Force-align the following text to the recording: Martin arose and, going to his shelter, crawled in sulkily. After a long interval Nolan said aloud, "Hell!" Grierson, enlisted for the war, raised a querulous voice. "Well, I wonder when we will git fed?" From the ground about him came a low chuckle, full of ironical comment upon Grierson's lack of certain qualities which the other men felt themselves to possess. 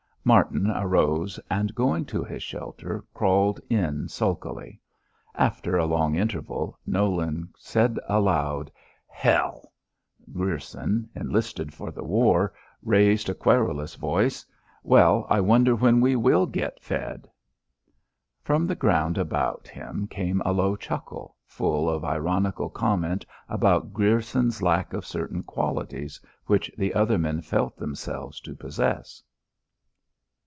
Martin 0.23 0.69
arose 0.69 1.39
and, 1.49 1.73
going 1.73 2.05
to 2.05 2.23
his 2.23 2.43
shelter, 2.43 3.03
crawled 3.11 3.59
in 3.71 4.07
sulkily. 4.07 4.79
After 5.33 5.77
a 5.77 5.87
long 5.87 6.13
interval 6.13 6.77
Nolan 6.85 7.49
said 7.57 7.97
aloud, 8.07 8.69
"Hell!" 9.07 9.73
Grierson, 10.31 11.09
enlisted 11.15 11.73
for 11.73 11.89
the 11.89 12.03
war, 12.03 12.53
raised 12.83 13.29
a 13.29 13.33
querulous 13.33 13.95
voice. 13.95 14.45
"Well, 14.83 15.25
I 15.27 15.39
wonder 15.41 15.73
when 15.75 16.01
we 16.01 16.15
will 16.15 16.45
git 16.45 16.83
fed?" 16.83 17.27
From 18.43 18.67
the 18.67 18.75
ground 18.75 19.17
about 19.17 19.67
him 19.67 20.05
came 20.05 20.39
a 20.45 20.53
low 20.53 20.75
chuckle, 20.75 21.35
full 21.47 21.89
of 21.89 22.05
ironical 22.05 22.69
comment 22.69 23.25
upon 23.49 23.89
Grierson's 23.89 24.61
lack 24.61 24.93
of 24.93 25.03
certain 25.03 25.41
qualities 25.41 26.21
which 26.45 26.71
the 26.77 26.93
other 26.93 27.17
men 27.17 27.41
felt 27.41 27.75
themselves 27.75 28.39
to 28.41 28.53
possess. 28.53 29.23